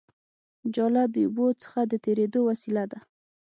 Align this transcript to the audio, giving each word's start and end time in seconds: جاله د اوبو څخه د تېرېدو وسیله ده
جاله 0.75 1.03
د 1.13 1.15
اوبو 1.25 1.47
څخه 1.61 1.79
د 1.91 1.93
تېرېدو 2.05 2.39
وسیله 2.49 2.83
ده 2.91 2.99